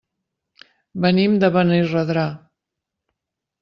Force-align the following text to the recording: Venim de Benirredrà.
Venim 1.05 1.37
de 1.45 1.53
Benirredrà. 1.59 2.27